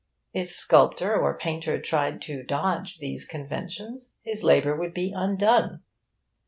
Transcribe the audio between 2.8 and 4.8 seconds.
these conventions, his labour